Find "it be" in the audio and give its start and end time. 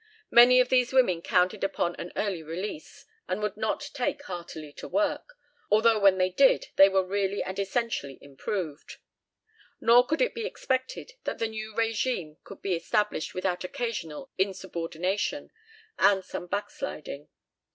10.19-10.43